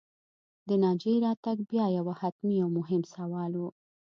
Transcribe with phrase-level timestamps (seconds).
[0.67, 3.61] د ناجيې راتګ بیا یو حتمي او مهم سوال و